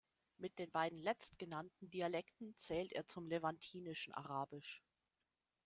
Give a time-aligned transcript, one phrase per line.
[0.39, 4.81] Mit den beiden letztgenannten Dialekten zählt er zum levantinischen Arabisch.